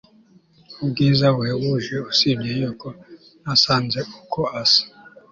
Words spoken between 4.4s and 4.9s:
asa